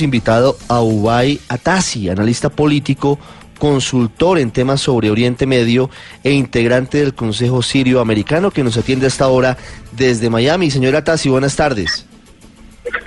invitado 0.00 0.56
a 0.68 0.80
Ubay 0.80 1.40
Atasi, 1.48 2.08
analista 2.08 2.50
político, 2.50 3.18
consultor 3.58 4.38
en 4.38 4.52
temas 4.52 4.80
sobre 4.80 5.10
Oriente 5.10 5.44
Medio 5.44 5.90
e 6.22 6.30
integrante 6.30 6.98
del 6.98 7.14
Consejo 7.14 7.62
Sirio 7.62 8.00
Americano 8.00 8.52
que 8.52 8.62
nos 8.62 8.76
atiende 8.76 9.08
hasta 9.08 9.24
ahora 9.24 9.56
desde 9.90 10.30
Miami. 10.30 10.70
Señora 10.70 10.98
Atasi, 10.98 11.28
buenas 11.28 11.56
tardes. 11.56 12.06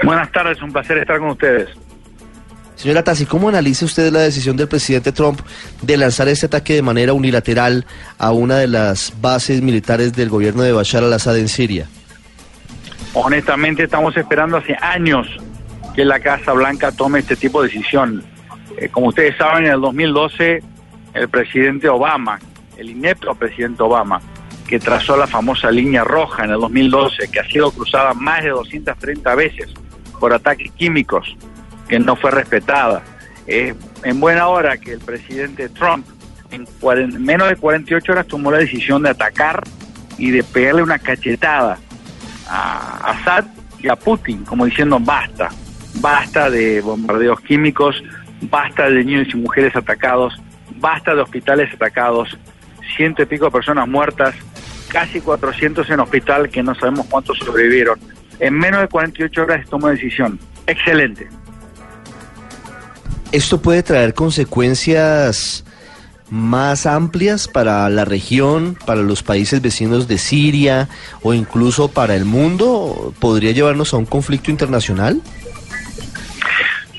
Buenas 0.03 0.29
tardes, 0.33 0.61
un 0.61 0.73
placer 0.73 0.97
estar 0.97 1.17
con 1.19 1.29
ustedes. 1.29 1.69
Señora 2.75 3.03
Tassi, 3.03 3.25
¿cómo 3.25 3.47
analiza 3.47 3.85
usted 3.85 4.11
la 4.11 4.19
decisión 4.19 4.57
del 4.57 4.67
presidente 4.67 5.13
Trump 5.13 5.39
de 5.81 5.95
lanzar 5.95 6.27
este 6.27 6.47
ataque 6.47 6.73
de 6.73 6.81
manera 6.81 7.13
unilateral 7.13 7.85
a 8.17 8.31
una 8.31 8.57
de 8.57 8.67
las 8.67 9.13
bases 9.21 9.61
militares 9.61 10.11
del 10.11 10.27
gobierno 10.27 10.61
de 10.63 10.73
Bashar 10.73 11.05
al-Assad 11.05 11.37
en 11.37 11.47
Siria? 11.47 11.87
Honestamente, 13.13 13.83
estamos 13.83 14.17
esperando 14.17 14.57
hace 14.57 14.75
años 14.81 15.27
que 15.95 16.05
la 16.05 16.19
Casa 16.19 16.53
Blanca 16.53 16.91
tome 16.91 17.19
este 17.19 17.35
tipo 17.35 17.61
de 17.61 17.69
decisión. 17.69 18.23
Eh, 18.77 18.89
como 18.89 19.07
ustedes 19.07 19.35
saben, 19.37 19.65
en 19.65 19.73
el 19.73 19.81
2012 19.81 20.63
el 21.13 21.29
presidente 21.29 21.89
Obama, 21.89 22.39
el 22.77 22.89
inepto 22.89 23.35
presidente 23.35 23.83
Obama, 23.83 24.21
que 24.67 24.79
trazó 24.79 25.17
la 25.17 25.27
famosa 25.27 25.69
línea 25.69 26.03
roja 26.03 26.45
en 26.45 26.51
el 26.51 26.59
2012, 26.61 27.29
que 27.29 27.39
ha 27.41 27.45
sido 27.45 27.71
cruzada 27.71 28.13
más 28.13 28.43
de 28.43 28.49
230 28.49 29.35
veces 29.35 29.69
por 30.19 30.33
ataques 30.33 30.71
químicos, 30.71 31.35
que 31.89 31.99
no 31.99 32.15
fue 32.15 32.31
respetada. 32.31 33.03
en 33.47 34.19
buena 34.19 34.47
hora 34.47 34.77
que 34.77 34.93
el 34.93 34.99
presidente 34.99 35.67
Trump 35.67 36.05
en 36.51 37.23
menos 37.23 37.49
de 37.49 37.55
48 37.55 38.11
horas 38.11 38.27
tomó 38.27 38.51
la 38.51 38.57
decisión 38.57 39.03
de 39.03 39.09
atacar 39.09 39.63
y 40.17 40.31
de 40.31 40.43
pegarle 40.43 40.83
una 40.83 40.99
cachetada 40.99 41.77
a 42.47 43.11
Assad 43.11 43.45
y 43.79 43.87
a 43.87 43.95
Putin, 43.95 44.43
como 44.43 44.65
diciendo 44.65 44.99
basta, 44.99 45.49
basta 46.01 46.49
de 46.49 46.81
bombardeos 46.81 47.39
químicos, 47.41 48.03
basta 48.41 48.89
de 48.89 49.03
niños 49.05 49.27
y 49.33 49.37
mujeres 49.37 49.75
atacados, 49.75 50.33
basta 50.77 51.15
de 51.15 51.21
hospitales 51.21 51.73
atacados, 51.73 52.37
ciento 52.97 53.21
y 53.21 53.25
pico 53.27 53.45
de 53.45 53.51
personas 53.51 53.87
muertas, 53.87 54.35
casi 54.89 55.21
400 55.21 55.89
en 55.89 55.99
hospital 55.99 56.49
que 56.49 56.63
no 56.63 56.75
sabemos 56.75 57.05
cuántos 57.09 57.37
sobrevivieron. 57.37 57.99
En 58.39 58.55
menos 58.55 58.81
de 58.81 58.87
48 58.87 59.41
horas 59.41 59.69
tomó 59.69 59.87
decisión. 59.87 60.39
Excelente. 60.65 61.29
¿Esto 63.31 63.61
puede 63.61 63.83
traer 63.83 64.13
consecuencias 64.13 65.63
más 66.29 66.85
amplias 66.85 67.47
para 67.47 67.87
la 67.89 68.03
región, 68.03 68.77
para 68.85 69.01
los 69.03 69.21
países 69.21 69.61
vecinos 69.61 70.07
de 70.07 70.17
Siria 70.17 70.89
o 71.21 71.33
incluso 71.33 71.87
para 71.87 72.15
el 72.15 72.25
mundo? 72.25 73.13
¿Podría 73.19 73.51
llevarnos 73.51 73.93
a 73.93 73.97
un 73.97 74.05
conflicto 74.05 74.49
internacional? 74.49 75.21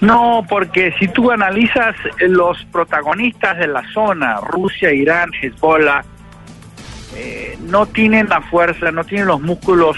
No, 0.03 0.45
porque 0.49 0.93
si 0.99 1.07
tú 1.07 1.31
analizas 1.31 1.95
los 2.19 2.65
protagonistas 2.73 3.57
de 3.57 3.69
la 3.69 3.85
zona, 3.93 4.41
Rusia, 4.41 4.93
Irán, 4.93 5.31
Hezbollah, 5.41 6.05
eh, 7.15 7.57
no 7.61 7.87
tienen 7.87 8.29
la 8.29 8.41
fuerza, 8.41 8.91
no 8.91 9.05
tienen 9.05 9.29
los 9.29 9.41
músculos, 9.41 9.97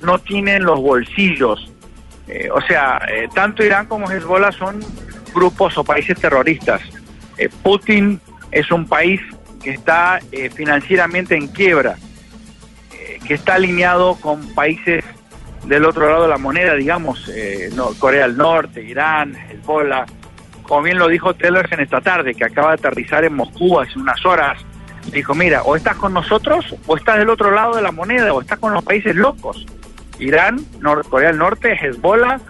no 0.00 0.18
tienen 0.18 0.64
los 0.64 0.80
bolsillos. 0.80 1.70
Eh, 2.28 2.48
o 2.50 2.62
sea, 2.62 2.98
eh, 3.10 3.28
tanto 3.34 3.62
Irán 3.62 3.84
como 3.84 4.10
Hezbollah 4.10 4.52
son 4.52 4.80
grupos 5.34 5.76
o 5.76 5.84
países 5.84 6.18
terroristas. 6.18 6.80
Putin 7.62 8.18
es 8.50 8.70
un 8.70 8.86
país 8.86 9.20
que 9.62 9.72
está 9.72 10.18
financieramente 10.54 11.36
en 11.36 11.48
quiebra, 11.48 11.96
que 13.26 13.34
está 13.34 13.56
alineado 13.56 14.14
con 14.14 14.54
países 14.54 15.04
del 15.66 15.84
otro 15.84 16.08
lado 16.08 16.22
de 16.22 16.28
la 16.28 16.38
moneda, 16.38 16.74
digamos, 16.74 17.28
eh, 17.28 17.70
Corea 17.98 18.26
del 18.26 18.36
Norte, 18.36 18.82
Irán, 18.82 19.34
Hezbollah. 19.34 20.06
Como 20.62 20.82
bien 20.82 20.98
lo 20.98 21.08
dijo 21.08 21.34
en 21.38 21.80
esta 21.80 22.00
tarde, 22.00 22.34
que 22.34 22.44
acaba 22.44 22.68
de 22.68 22.74
aterrizar 22.74 23.24
en 23.24 23.34
Moscú 23.34 23.78
hace 23.78 23.98
unas 23.98 24.24
horas, 24.24 24.58
dijo, 25.12 25.34
mira, 25.34 25.62
o 25.62 25.76
estás 25.76 25.96
con 25.96 26.12
nosotros 26.12 26.74
o 26.86 26.96
estás 26.96 27.18
del 27.18 27.30
otro 27.30 27.50
lado 27.50 27.76
de 27.76 27.82
la 27.82 27.92
moneda 27.92 28.32
o 28.32 28.40
estás 28.40 28.58
con 28.58 28.72
los 28.72 28.84
países 28.84 29.14
locos. 29.14 29.66
Irán, 30.18 30.64
Corea 31.08 31.28
del 31.28 31.38
Norte, 31.38 31.72
Hezbollah. 31.74 32.40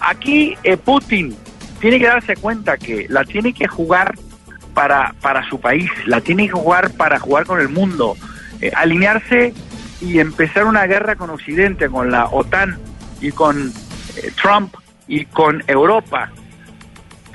Aquí 0.00 0.56
eh, 0.62 0.76
Putin 0.76 1.36
tiene 1.80 1.98
que 1.98 2.06
darse 2.06 2.36
cuenta 2.36 2.76
que 2.76 3.06
la 3.08 3.24
tiene 3.24 3.52
que 3.52 3.68
jugar 3.68 4.14
para, 4.72 5.14
para 5.20 5.48
su 5.48 5.60
país, 5.60 5.90
la 6.06 6.20
tiene 6.20 6.46
que 6.46 6.52
jugar 6.52 6.90
para 6.92 7.18
jugar 7.18 7.46
con 7.46 7.60
el 7.60 7.68
mundo, 7.68 8.16
eh, 8.60 8.72
alinearse 8.74 9.54
y 10.00 10.18
empezar 10.18 10.64
una 10.64 10.86
guerra 10.86 11.16
con 11.16 11.30
Occidente, 11.30 11.88
con 11.88 12.10
la 12.10 12.26
OTAN 12.26 12.78
y 13.20 13.32
con 13.32 13.72
eh, 14.16 14.32
Trump 14.40 14.74
y 15.06 15.24
con 15.26 15.62
Europa 15.66 16.30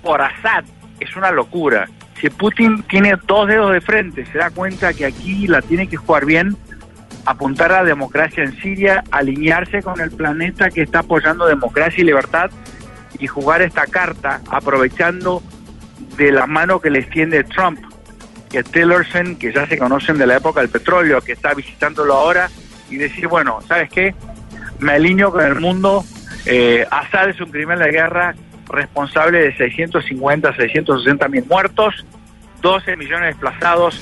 por 0.02 0.22
Assad 0.22 0.66
es 1.00 1.16
una 1.16 1.32
locura. 1.32 1.88
Si 2.20 2.30
Putin 2.30 2.84
tiene 2.84 3.16
dos 3.26 3.48
dedos 3.48 3.72
de 3.72 3.82
frente, 3.82 4.26
se 4.26 4.38
da 4.38 4.50
cuenta 4.50 4.94
que 4.94 5.06
aquí 5.06 5.48
la 5.48 5.62
tiene 5.62 5.88
que 5.88 5.98
jugar 5.98 6.26
bien, 6.26 6.58
apuntar 7.26 7.72
a 7.72 7.84
la 7.84 7.90
democracia 7.90 8.44
en 8.44 8.60
Siria, 8.60 9.04
alinearse 9.12 9.82
con 9.82 10.00
el 10.02 10.12
planeta 10.12 10.70
que 10.70 10.82
está 10.82 11.00
apoyando 11.00 11.46
democracia 11.46 12.02
y 12.02 12.06
libertad 12.06 12.52
y 13.18 13.28
jugar 13.28 13.62
esta 13.62 13.86
carta 13.86 14.42
aprovechando 14.50 15.42
de 16.18 16.32
la 16.32 16.46
mano 16.46 16.82
que 16.82 16.90
le 16.90 17.00
extiende 17.00 17.44
Trump 17.46 17.80
que 18.50 18.64
Tillerson, 18.64 19.36
que 19.36 19.54
ya 19.54 19.68
se 19.68 19.78
conocen 19.78 20.18
de 20.18 20.26
la 20.26 20.38
época 20.38 20.62
del 20.62 20.70
petróleo, 20.70 21.22
que 21.22 21.34
está 21.34 21.54
visitándolo 21.54 22.14
ahora, 22.16 22.50
y 22.90 22.98
decir, 22.98 23.28
bueno, 23.28 23.60
¿sabes 23.68 23.90
qué? 23.90 24.16
Me 24.80 24.94
alineo 24.94 25.32
con 25.32 25.46
el 25.46 25.56
mundo. 25.56 26.04
Eh, 26.46 26.86
Assad 26.90 27.30
es 27.30 27.40
un 27.40 27.52
criminal 27.52 27.80
de 27.80 27.92
guerra 27.92 28.36
responsable 28.70 29.40
de 29.40 29.56
650, 29.58 30.56
660 30.56 31.28
mil 31.28 31.46
muertos, 31.46 32.06
12 32.62 32.96
millones 32.96 33.36
desplazados, 33.36 34.00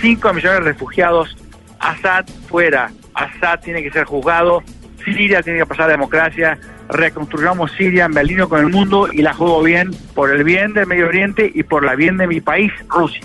5 0.00 0.32
millones 0.32 0.60
de 0.60 0.64
refugiados. 0.72 1.36
Assad 1.78 2.26
fuera, 2.48 2.90
Assad 3.14 3.60
tiene 3.60 3.82
que 3.82 3.90
ser 3.90 4.04
juzgado, 4.04 4.62
Siria 5.04 5.42
tiene 5.42 5.60
que 5.60 5.66
pasar 5.66 5.86
a 5.86 5.92
democracia, 5.92 6.58
reconstruyamos 6.90 7.72
Siria, 7.72 8.08
me 8.08 8.20
alineo 8.20 8.48
con 8.48 8.60
el 8.60 8.68
mundo 8.68 9.08
y 9.10 9.22
la 9.22 9.32
juego 9.32 9.62
bien 9.62 9.90
por 10.14 10.30
el 10.30 10.44
bien 10.44 10.74
del 10.74 10.86
Medio 10.86 11.06
Oriente 11.06 11.50
y 11.54 11.62
por 11.62 11.84
la 11.84 11.94
bien 11.94 12.18
de 12.18 12.26
mi 12.26 12.40
país, 12.40 12.72
Rusia. 12.88 13.22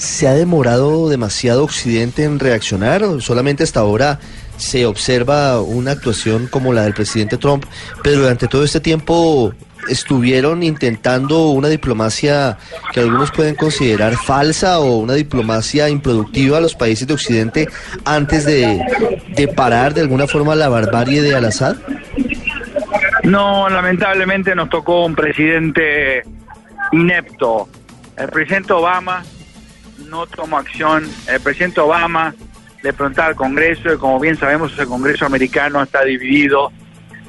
¿Se 0.00 0.26
ha 0.26 0.32
demorado 0.32 1.10
demasiado 1.10 1.62
Occidente 1.62 2.24
en 2.24 2.38
reaccionar? 2.38 3.02
Solamente 3.20 3.64
hasta 3.64 3.80
ahora 3.80 4.18
se 4.56 4.86
observa 4.86 5.60
una 5.60 5.90
actuación 5.90 6.46
como 6.46 6.72
la 6.72 6.84
del 6.84 6.94
presidente 6.94 7.36
Trump, 7.36 7.66
pero 8.02 8.20
durante 8.22 8.48
todo 8.48 8.64
este 8.64 8.80
tiempo 8.80 9.52
estuvieron 9.90 10.62
intentando 10.62 11.50
una 11.50 11.68
diplomacia 11.68 12.56
que 12.94 13.00
algunos 13.00 13.30
pueden 13.30 13.54
considerar 13.56 14.14
falsa 14.16 14.80
o 14.80 14.96
una 14.96 15.12
diplomacia 15.12 15.90
improductiva 15.90 16.56
a 16.56 16.60
los 16.62 16.74
países 16.74 17.06
de 17.06 17.12
Occidente 17.12 17.68
antes 18.06 18.46
de, 18.46 18.82
parar 19.54 19.92
de 19.92 20.00
alguna 20.00 20.26
forma 20.26 20.54
la 20.54 20.70
barbarie 20.70 21.20
de 21.20 21.34
Al-Assad? 21.34 21.76
No, 23.24 23.68
lamentablemente 23.68 24.54
nos 24.54 24.70
tocó 24.70 25.04
un 25.04 25.14
presidente 25.14 26.22
inepto. 26.92 27.68
El 28.16 28.28
presidente 28.28 28.72
Obama 28.72 29.22
no 30.10 30.26
tomó 30.26 30.58
acción. 30.58 31.08
El 31.28 31.40
presidente 31.40 31.80
Obama 31.80 32.34
le 32.82 32.92
preguntaba 32.92 33.28
al 33.28 33.36
Congreso, 33.36 33.94
y 33.94 33.96
como 33.96 34.18
bien 34.18 34.36
sabemos, 34.36 34.76
el 34.78 34.86
Congreso 34.86 35.24
americano 35.24 35.82
está 35.82 36.04
dividido. 36.04 36.72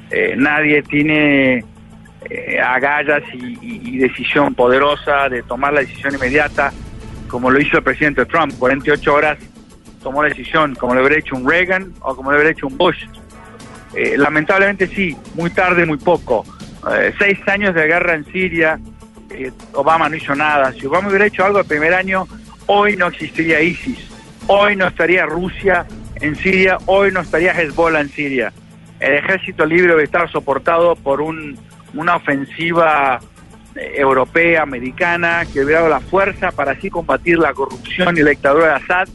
Eh, 0.10 0.34
nadie 0.36 0.82
tiene 0.82 1.64
eh, 2.30 2.60
agallas 2.60 3.24
y, 3.34 3.98
decisión 3.98 4.56
poderosa 4.56 5.30
de 5.30 5.44
tomar 5.44 5.74
la 5.74 5.82
decisión 5.82 6.16
inmediata, 6.16 6.74
como 7.28 7.52
lo 7.52 7.62
hizo 7.62 7.78
el 7.78 7.84
presidente 7.84 8.26
Trump. 8.26 8.54
48 8.58 9.14
horas 9.14 9.38
tomó 10.02 10.24
la 10.24 10.30
decisión, 10.30 10.74
como 10.76 10.96
lo 10.96 11.02
hubiera 11.02 11.20
hecho 11.20 11.36
un 11.36 11.48
Reagan 11.48 11.94
o 12.02 12.16
como 12.16 12.32
lo 12.32 12.38
hubiera 12.38 12.52
hecho 12.52 12.68
un 12.68 12.78
Bush. 12.78 13.06
Eh, 13.94 14.16
lamentablemente 14.18 14.88
sí, 14.88 15.16
muy 15.36 15.52
tarde, 15.52 15.86
muy 15.86 15.98
poco. 15.98 16.44
seis 17.20 17.38
años 17.48 17.76
de 17.76 17.86
guerra 17.86 18.16
en 18.16 18.26
Siria, 18.26 18.80
Obama 19.74 20.10
no 20.10 20.16
hizo 20.16 20.34
nada. 20.34 20.72
Si 20.74 20.88
Obama 20.88 21.10
hubiera 21.10 21.28
hecho 21.28 21.46
algo 21.46 21.60
el 21.60 21.66
primer 21.66 21.94
año, 21.94 22.28
hoy 22.68 22.96
no 22.96 23.08
existiría 23.08 23.62
ISIS, 23.62 24.00
hoy 24.48 24.76
no 24.76 24.88
estaría 24.88 25.26
Rusia 25.26 25.86
en 26.16 26.36
Siria, 26.36 26.78
hoy 26.86 27.12
no 27.12 27.22
estaría 27.22 27.52
Hezbollah 27.54 28.02
en 28.02 28.10
Siria. 28.10 28.54
El 29.00 29.14
ejército 29.16 29.66
libre 29.66 29.90
debe 29.92 30.04
estar 30.04 30.32
soportado 30.32 30.96
por 30.96 31.22
un, 31.22 31.58
una 31.94 32.16
ofensiva 32.16 33.20
eh, 33.76 33.94
europea, 33.96 34.62
americana, 34.62 35.44
que 35.52 35.62
hubiera 35.64 35.82
dado 35.82 35.90
la 35.90 36.00
fuerza 36.00 36.52
para 36.52 36.74
así 36.74 36.90
combatir 36.90 37.40
la 37.40 37.54
corrupción 37.54 38.18
y 38.18 38.22
la 38.22 38.30
dictadura 38.30 38.68
de 38.68 38.74
Assad, 38.74 39.08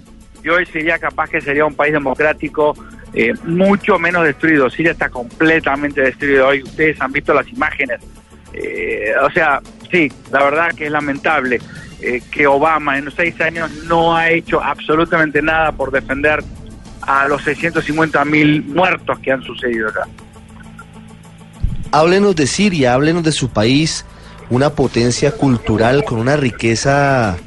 y 0.43 0.49
hoy 0.49 0.67
sería 0.67 0.99
capaz 0.99 1.29
que 1.31 1.41
sería 1.41 1.65
un 1.65 1.75
país 1.75 1.93
democrático 1.93 2.75
eh, 3.13 3.33
mucho 3.45 3.99
menos 3.99 4.25
destruido. 4.25 4.69
Siria 4.69 4.93
está 4.93 5.09
completamente 5.09 6.03
destruido 6.03 6.49
hoy. 6.49 6.63
Ustedes 6.63 7.01
han 7.01 7.13
visto 7.13 7.33
las 7.33 7.49
imágenes. 7.49 8.01
Eh, 8.53 9.13
o 9.23 9.31
sea, 9.31 9.61
sí, 9.91 10.13
la 10.31 10.45
verdad 10.45 10.73
que 10.75 10.87
es 10.87 10.93
lamentable. 10.93 11.61
Eh, 12.01 12.21
que 12.31 12.47
Obama 12.47 12.99
en 12.99 13.07
los 13.07 13.15
seis 13.15 13.41
años 13.41 13.71
no 13.89 14.15
ha 14.15 14.29
hecho 14.29 14.63
absolutamente 14.63 15.41
nada 15.41 15.73
por 15.73 15.91
defender 15.91 16.45
a 17.01 17.27
los 17.27 17.43
650 17.43 18.23
mil 18.27 18.63
muertos 18.65 19.19
que 19.21 19.33
han 19.33 19.43
sucedido 19.43 19.89
acá. 19.89 20.07
Háblenos 21.93 22.37
de 22.37 22.47
Siria, 22.47 22.93
háblenos 22.93 23.23
de 23.23 23.33
su 23.33 23.49
país, 23.49 24.05
una 24.51 24.71
potencia 24.71 25.33
cultural 25.33 26.05
con 26.05 26.19
una 26.19 26.37
riqueza 26.37 27.39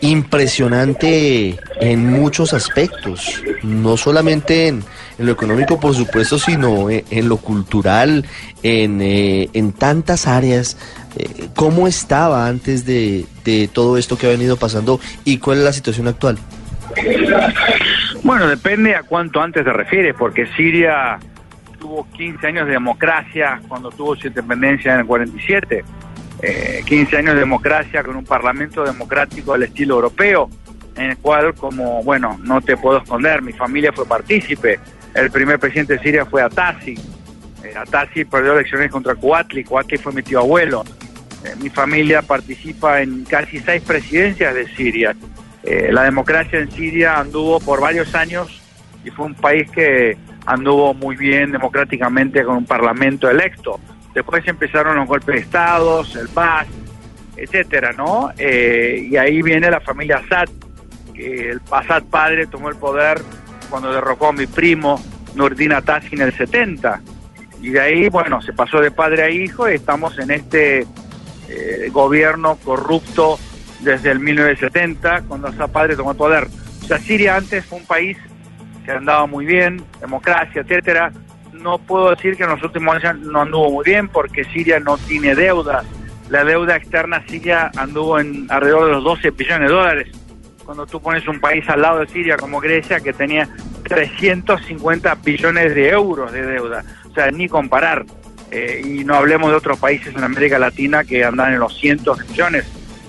impresionante 0.00 1.58
en 1.80 2.06
muchos 2.10 2.52
aspectos, 2.52 3.42
no 3.62 3.96
solamente 3.96 4.68
en, 4.68 4.84
lo 5.18 5.32
económico, 5.32 5.78
por 5.78 5.94
supuesto, 5.94 6.38
sino 6.38 6.90
en, 6.90 7.28
lo 7.28 7.36
cultural, 7.36 8.24
en, 8.62 9.00
eh, 9.00 9.48
en 9.52 9.72
tantas 9.72 10.26
áreas. 10.26 10.76
Eh, 11.16 11.48
¿Cómo 11.54 11.86
estaba 11.86 12.48
antes 12.48 12.84
de, 12.84 13.24
de 13.44 13.68
todo 13.72 13.96
esto 13.96 14.18
que 14.18 14.26
ha 14.26 14.30
venido 14.30 14.56
pasando 14.56 15.00
y 15.24 15.38
cuál 15.38 15.58
es 15.58 15.64
la 15.64 15.72
situación 15.72 16.08
actual? 16.08 16.38
Bueno, 18.22 18.48
depende 18.48 18.94
a 18.94 19.02
cuánto 19.02 19.40
antes 19.40 19.64
te 19.64 19.72
refieres, 19.72 20.14
porque 20.18 20.46
Siria 20.56 21.18
tuvo 21.78 22.08
15 22.12 22.46
años 22.46 22.66
de 22.66 22.72
democracia 22.72 23.60
cuando 23.68 23.90
tuvo 23.90 24.16
su 24.16 24.26
independencia 24.26 24.94
en 24.94 25.00
el 25.00 25.06
47, 25.06 25.84
15 26.86 27.16
años 27.16 27.34
de 27.34 27.40
democracia 27.40 28.02
con 28.02 28.16
un 28.16 28.24
parlamento 28.24 28.84
democrático 28.84 29.52
del 29.52 29.64
estilo 29.64 29.94
europeo, 29.94 30.50
en 30.96 31.10
el 31.10 31.16
cual, 31.18 31.54
como, 31.54 32.02
bueno, 32.02 32.38
no 32.42 32.60
te 32.60 32.76
puedo 32.76 32.98
esconder, 32.98 33.42
mi 33.42 33.52
familia 33.52 33.92
fue 33.92 34.06
partícipe, 34.06 34.78
el 35.14 35.30
primer 35.30 35.58
presidente 35.58 35.94
de 35.94 36.00
Siria 36.00 36.26
fue 36.26 36.42
Atasi, 36.42 36.94
eh, 37.62 38.26
perdió 38.26 38.52
elecciones 38.52 38.90
contra 38.90 39.14
Kuatli, 39.14 39.64
Kuatli 39.64 39.96
fue 39.98 40.12
mi 40.12 40.22
tío 40.22 40.40
abuelo, 40.40 40.84
eh, 41.44 41.54
mi 41.60 41.70
familia 41.70 42.22
participa 42.22 43.00
en 43.00 43.24
casi 43.24 43.58
seis 43.60 43.82
presidencias 43.82 44.54
de 44.54 44.68
Siria, 44.74 45.16
eh, 45.62 45.90
la 45.90 46.02
democracia 46.02 46.58
en 46.58 46.70
Siria 46.70 47.18
anduvo 47.18 47.58
por 47.58 47.80
varios 47.80 48.14
años 48.14 48.60
y 49.02 49.10
fue 49.10 49.26
un 49.26 49.34
país 49.34 49.70
que 49.70 50.16
anduvo 50.44 50.92
muy 50.92 51.16
bien 51.16 51.52
democráticamente 51.52 52.44
con 52.44 52.56
un 52.58 52.66
parlamento 52.66 53.30
electo. 53.30 53.80
Después 54.14 54.46
empezaron 54.46 54.96
los 54.96 55.08
golpes 55.08 55.34
de 55.34 55.40
Estado, 55.40 56.04
el 56.18 56.28
PAS, 56.28 56.66
etcétera, 57.36 57.92
¿no? 57.92 58.30
Eh, 58.38 59.08
y 59.10 59.16
ahí 59.16 59.42
viene 59.42 59.70
la 59.70 59.80
familia 59.80 60.18
Assad, 60.18 60.48
que 61.12 61.50
el 61.50 61.60
Assad 61.70 62.04
padre 62.04 62.46
tomó 62.46 62.68
el 62.68 62.76
poder 62.76 63.20
cuando 63.68 63.92
derrocó 63.92 64.28
a 64.28 64.32
mi 64.32 64.46
primo 64.46 65.02
Nurdin 65.34 65.72
Atazi 65.72 66.14
en 66.14 66.22
el 66.22 66.32
70. 66.32 67.00
Y 67.60 67.70
de 67.70 67.80
ahí, 67.80 68.08
bueno, 68.08 68.40
se 68.40 68.52
pasó 68.52 68.80
de 68.80 68.90
padre 68.90 69.24
a 69.24 69.30
hijo 69.30 69.68
y 69.68 69.74
estamos 69.74 70.18
en 70.18 70.30
este 70.30 70.86
eh, 71.48 71.88
gobierno 71.90 72.56
corrupto 72.64 73.38
desde 73.80 74.10
el 74.10 74.20
1970, 74.20 75.22
cuando 75.22 75.48
Assad 75.48 75.70
padre 75.70 75.96
tomó 75.96 76.12
el 76.12 76.16
poder. 76.16 76.46
O 76.82 76.86
sea, 76.86 76.98
Siria 76.98 77.36
antes 77.36 77.64
fue 77.64 77.78
un 77.78 77.86
país 77.86 78.16
que 78.84 78.92
andaba 78.92 79.26
muy 79.26 79.46
bien, 79.46 79.82
democracia, 80.00 80.60
etcétera. 80.60 81.10
No 81.60 81.78
puedo 81.78 82.10
decir 82.10 82.36
que 82.36 82.44
en 82.44 82.50
los 82.50 82.62
últimos 82.62 82.96
años 82.96 83.18
no 83.20 83.42
anduvo 83.42 83.70
muy 83.70 83.84
bien 83.84 84.08
porque 84.08 84.44
Siria 84.44 84.80
no 84.80 84.98
tiene 84.98 85.34
deuda. 85.34 85.84
La 86.28 86.44
deuda 86.44 86.76
externa 86.76 87.22
siria 87.28 87.70
anduvo 87.76 88.18
en 88.18 88.46
alrededor 88.50 88.86
de 88.86 88.92
los 88.92 89.04
12 89.04 89.30
billones 89.30 89.68
de 89.68 89.74
dólares. 89.74 90.08
Cuando 90.64 90.86
tú 90.86 91.00
pones 91.00 91.26
un 91.28 91.40
país 91.40 91.68
al 91.68 91.82
lado 91.82 92.00
de 92.00 92.06
Siria 92.06 92.36
como 92.36 92.60
Grecia 92.60 93.00
que 93.00 93.12
tenía 93.12 93.48
350 93.84 95.14
billones 95.16 95.74
de 95.74 95.90
euros 95.90 96.32
de 96.32 96.46
deuda. 96.46 96.82
O 97.10 97.14
sea, 97.14 97.30
ni 97.30 97.48
comparar. 97.48 98.06
Eh, 98.50 98.82
y 98.84 99.04
no 99.04 99.14
hablemos 99.14 99.50
de 99.50 99.56
otros 99.56 99.78
países 99.78 100.14
en 100.14 100.24
América 100.24 100.58
Latina 100.58 101.04
que 101.04 101.24
andan 101.24 101.52
en 101.52 101.60
los 101.60 101.78
cientos 101.78 102.18
de 102.18 102.24
millones 102.24 102.64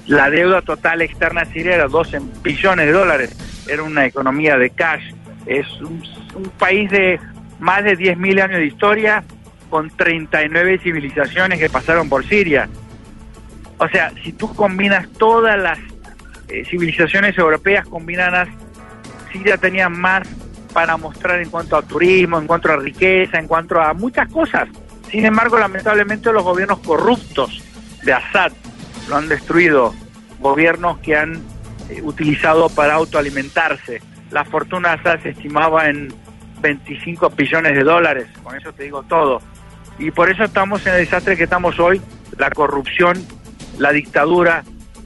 la 0.07 0.29
deuda 0.29 0.61
total 0.61 1.01
externa 1.01 1.45
siria 1.45 1.75
era 1.75 1.87
12 1.87 2.19
billones 2.43 2.85
de 2.85 2.91
dólares. 2.91 3.65
Era 3.67 3.81
una 3.81 4.05
economía 4.05 4.57
de 4.57 4.69
cash. 4.69 5.03
Es 5.47 5.65
un, 5.81 6.03
país 6.59 6.89
de 6.91 7.19
más 7.59 7.83
de 7.83 7.97
10.000 7.97 8.41
años 8.43 8.57
de 8.59 8.65
historia 8.65 9.23
con 9.69 9.89
39 9.89 10.79
civilizaciones 10.79 11.59
que 11.59 11.69
pasaron 11.69 12.09
por 12.09 12.25
Siria. 12.25 12.69
O 13.77 13.87
sea, 13.89 14.11
si 14.23 14.31
tú 14.31 14.53
combinas 14.53 15.09
todas 15.13 15.59
las 15.59 15.79
eh, 16.47 16.63
civilizaciones 16.65 17.37
europeas 17.37 17.85
combinadas, 17.87 18.47
Siria 19.31 19.57
tenía 19.57 19.89
más 19.89 20.27
para 20.73 20.97
mostrar 20.97 21.41
en 21.41 21.49
cuanto 21.49 21.77
a 21.77 21.81
turismo, 21.81 22.37
en 22.37 22.47
cuanto 22.47 22.71
a 22.71 22.77
riqueza, 22.77 23.39
en 23.39 23.47
cuanto 23.47 23.81
a 23.81 23.93
muchas 23.93 24.29
cosas. 24.29 24.67
Sin 25.09 25.25
embargo, 25.25 25.57
lamentablemente 25.57 26.31
los 26.31 26.43
gobiernos 26.43 26.79
corruptos 26.79 27.63
de 28.03 28.13
Assad, 28.13 28.51
lo 29.07 29.15
han 29.17 29.29
destruido, 29.29 29.93
gobiernos 30.39 30.99
que 30.99 31.15
han 31.15 31.35
eh, 31.89 32.01
utilizado 32.01 32.69
para 32.69 32.95
autoalimentarse. 32.95 34.01
La 34.31 34.43
fortuna 34.43 34.99
se 35.21 35.29
estimaba 35.29 35.89
en 35.89 36.13
25 36.65 37.29
billones 37.29 37.75
de 37.75 37.83
dólares, 37.83 38.25
con 38.41 38.55
eso 38.55 38.73
te 38.73 38.83
digo 38.83 39.03
todo. 39.03 39.39
Y 39.99 40.09
por 40.09 40.31
eso 40.31 40.43
estamos 40.43 40.85
en 40.87 40.95
el 40.95 41.01
desastre 41.01 41.37
que 41.37 41.43
estamos 41.43 41.79
hoy, 41.79 42.01
la 42.39 42.49
corrupción, 42.49 43.23
la 43.77 43.91
dictadura 43.91 44.63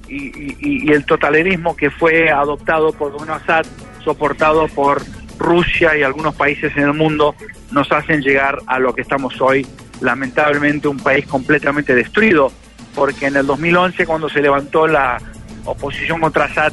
y, 0.07 0.89
el 0.89 1.06
totalitarismo 1.06 1.75
que 1.75 1.91
fue 1.91 2.31
adoptado 2.31 2.94
por 2.94 3.11
Don 3.11 3.29
Assad, 3.29 3.65
soportado 4.06 4.69
por 4.69 5.01
Rusia 5.38 5.97
y 5.97 6.03
algunos 6.03 6.33
países 6.33 6.75
en 6.77 6.83
el 6.83 6.94
mundo, 6.94 7.35
nos 7.71 7.91
hacen 7.91 8.21
llegar 8.21 8.59
a 8.65 8.79
lo 8.79 8.95
que 8.95 9.01
estamos 9.01 9.39
hoy, 9.41 9.67
lamentablemente 10.00 10.88
un 10.88 10.97
país 10.97 11.27
completamente 11.27 11.94
destruido, 11.94 12.53
porque 12.95 13.27
en 13.27 13.35
el 13.35 13.45
2011 13.45 14.06
cuando 14.06 14.29
se 14.29 14.41
levantó 14.41 14.88
la 14.88 15.17
oposición 15.65 16.21
contra 16.21 16.45
Assad, 16.45 16.71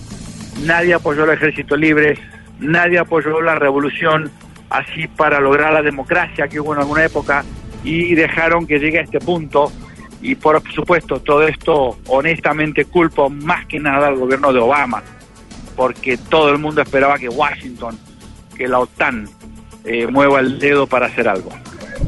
nadie 0.65 0.95
apoyó 0.95 1.25
el 1.25 1.31
ejército 1.31 1.77
libre, 1.77 2.19
nadie 2.61 3.01
apoyó 3.01 3.43
la 3.43 3.57
revolución 3.57 4.31
así 4.79 5.07
para 5.09 5.41
lograr 5.41 5.73
la 5.73 5.83
democracia 5.83 6.49
que 6.49 6.61
hubo 6.61 6.75
en 6.75 6.81
alguna 6.81 7.05
época 7.05 7.45
y 7.85 8.15
dejaron 8.15 8.67
que 8.67 8.79
llegue 8.79 8.99
a 8.99 9.03
este 9.03 9.21
punto 9.21 9.73
y 10.21 10.35
por 10.35 10.63
supuesto 10.73 11.21
todo 11.21 11.47
esto 11.47 11.99
honestamente 12.09 12.85
culpo 12.85 13.31
más 13.31 13.67
que 13.67 13.79
nada 13.79 14.09
al 14.09 14.17
gobierno 14.17 14.53
de 14.53 14.59
Obama 14.59 15.03
porque 15.77 16.17
todo 16.17 16.51
el 16.51 16.59
mundo 16.59 16.81
esperaba 16.83 17.19
que 17.19 17.29
Washington, 17.29 17.97
que 18.57 18.67
la 18.67 18.81
OTAN 18.81 19.29
eh, 19.85 20.07
mueva 20.07 20.41
el 20.41 20.59
dedo 20.59 20.87
para 20.87 21.07
hacer 21.07 21.29
algo. 21.29 21.51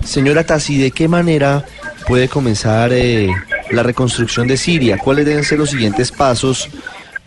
Señora 0.03 0.45
Tassi, 0.45 0.79
¿de 0.79 0.91
qué 0.91 1.07
manera 1.07 1.65
puede 2.07 2.29
comenzar 2.29 2.93
eh, 2.93 3.29
la 3.71 3.83
reconstrucción 3.83 4.49
de 4.49 4.57
Siria? 4.57 4.99
¿Cuáles 4.99 5.27
deben 5.27 5.45
ser 5.45 5.59
los 5.59 5.71
siguientes 5.71 6.11
pasos 6.11 6.69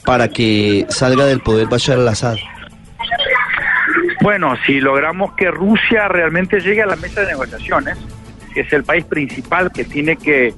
para 0.04 0.28
que 0.28 0.88
salga 0.90 1.26
del 1.26 1.42
poder 1.42 1.68
Bashar 1.68 2.00
al-Assad? 2.00 2.38
Bueno, 4.22 4.56
si 4.66 4.80
logramos 4.80 5.34
que 5.34 5.50
Rusia 5.50 6.08
realmente 6.08 6.60
llegue 6.60 6.84
a 6.84 6.86
la 6.86 6.96
mesa 6.96 7.22
de 7.22 7.28
negociaciones, 7.28 7.98
que 8.54 8.62
es 8.62 8.72
el 8.74 8.84
país 8.84 9.04
principal 9.06 9.72
que 9.72 9.84
tiene 9.84 10.16
que 10.16 10.54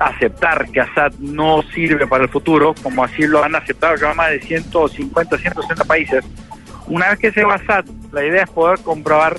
aceptar 0.00 0.68
que 0.70 0.80
Assad 0.80 1.12
no 1.18 1.62
sirve 1.74 2.06
para 2.06 2.24
el 2.24 2.30
futuro, 2.30 2.74
como 2.82 3.04
así 3.04 3.26
lo 3.26 3.42
han 3.42 3.54
aceptado 3.54 3.96
ya 3.96 4.12
más 4.14 4.30
de 4.30 4.40
150, 4.40 5.38
160 5.38 5.84
países, 5.84 6.24
una 6.86 7.10
vez 7.10 7.18
que 7.18 7.32
se 7.32 7.44
va 7.44 7.54
Assad, 7.54 7.84
la 8.12 8.24
idea 8.24 8.42
es 8.42 8.50
poder 8.50 8.80
comprobar, 8.80 9.36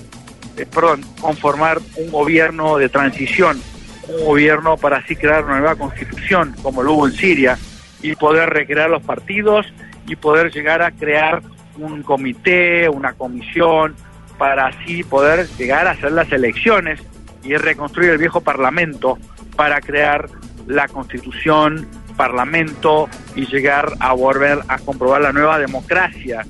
eh, 0.58 0.66
perdón, 0.66 1.02
conformar 1.20 1.80
un 1.98 2.12
gobierno 2.12 2.78
de 2.78 2.90
transición 2.90 3.62
un 4.10 4.26
gobierno 4.26 4.78
para 4.78 4.98
así 4.98 5.16
crear 5.16 5.46
una 5.46 5.60
nueva 5.60 5.76
constitución, 5.76 6.56
como 6.62 6.84
lo 6.84 6.94
hubo 6.94 7.08
en 7.08 7.14
Siria, 7.14 7.58
y 8.02 8.16
poder 8.16 8.50
recrear 8.50 8.90
los 8.90 9.04
partidos 9.04 9.68
y 10.08 10.16
poder 10.16 10.52
llegar 10.52 10.82
a 10.82 10.92
crear 10.92 11.42
un 11.86 12.04
comité, 12.04 12.90
una 12.90 13.14
comisión, 13.14 13.96
para 14.38 14.68
así 14.68 15.04
poder 15.04 15.48
llegar 15.58 15.88
a 15.88 15.92
hacer 15.92 16.12
las 16.14 16.32
elecciones 16.32 17.02
y 17.44 17.56
reconstruir 17.56 18.12
el 18.12 18.18
viejo 18.18 18.42
parlamento 18.42 19.18
para 19.56 19.82
crear 19.82 20.30
la 20.68 20.88
constitución, 20.88 21.88
parlamento 22.16 23.10
y 23.36 23.46
llegar 23.46 23.94
a 24.00 24.14
volver 24.14 24.60
a 24.68 24.78
comprobar 24.80 25.22
la 25.22 25.34
nueva 25.34 25.60
democracia 25.60 26.46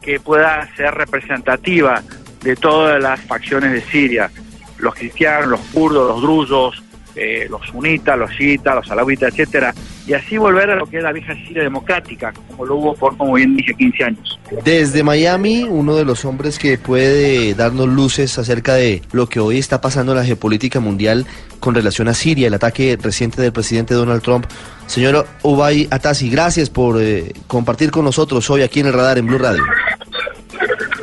que 0.00 0.20
pueda 0.20 0.68
ser 0.76 0.94
representativa 0.94 2.02
de 2.42 2.56
todas 2.56 3.02
las 3.02 3.20
facciones 3.20 3.72
de 3.72 3.80
Siria, 3.82 4.30
los 4.78 4.94
cristianos, 4.94 5.48
los 5.48 5.60
kurdos, 5.72 6.08
los 6.08 6.22
drusos, 6.22 6.82
eh, 7.18 7.46
los 7.50 7.66
sunitas, 7.66 8.18
los 8.18 8.30
chiitas, 8.30 8.74
los 8.74 8.90
alawitas, 8.90 9.32
etcétera, 9.32 9.74
y 10.06 10.14
así 10.14 10.38
volver 10.38 10.70
a 10.70 10.76
lo 10.76 10.86
que 10.86 10.98
es 10.98 11.02
la 11.02 11.12
vieja 11.12 11.34
Siria 11.34 11.62
democrática, 11.62 12.32
como 12.32 12.64
lo 12.64 12.76
hubo 12.76 12.94
por, 12.94 13.16
como 13.16 13.34
bien 13.34 13.56
dije, 13.56 13.74
15 13.74 14.04
años. 14.04 14.40
Desde 14.64 15.02
Miami, 15.02 15.64
uno 15.68 15.96
de 15.96 16.04
los 16.04 16.24
hombres 16.24 16.58
que 16.58 16.78
puede 16.78 17.54
darnos 17.54 17.88
luces 17.88 18.38
acerca 18.38 18.74
de 18.74 19.02
lo 19.12 19.28
que 19.28 19.40
hoy 19.40 19.58
está 19.58 19.80
pasando 19.80 20.12
en 20.12 20.18
la 20.18 20.24
geopolítica 20.24 20.80
mundial 20.80 21.26
con 21.60 21.74
relación 21.74 22.08
a 22.08 22.14
Siria, 22.14 22.46
el 22.46 22.54
ataque 22.54 22.96
reciente 23.00 23.42
del 23.42 23.52
presidente 23.52 23.94
Donald 23.94 24.22
Trump. 24.22 24.46
Señor 24.86 25.26
Ubay 25.42 25.88
Atasi, 25.90 26.30
gracias 26.30 26.70
por 26.70 27.00
eh, 27.00 27.32
compartir 27.46 27.90
con 27.90 28.04
nosotros 28.04 28.48
hoy 28.48 28.62
aquí 28.62 28.80
en 28.80 28.86
el 28.86 28.92
radar 28.94 29.18
en 29.18 29.26
Blue 29.26 29.38
Radio. 29.38 29.62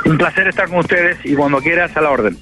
Un 0.06 0.18
placer 0.18 0.48
estar 0.48 0.70
con 0.70 0.80
ustedes 0.80 1.18
y 1.24 1.36
cuando 1.36 1.60
quieras 1.60 1.96
a 1.98 2.02
la 2.02 2.10
orden. 2.10 2.38